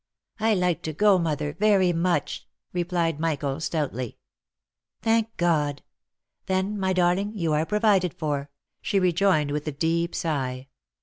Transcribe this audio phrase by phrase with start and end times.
[0.39, 4.17] "I like to go, mother, very much," replied Michael, stoutly."
[5.03, 5.83] Thank God!
[6.47, 8.49] then, my darling— you are provided for,"
[8.81, 10.69] she re joined with a deep sigh.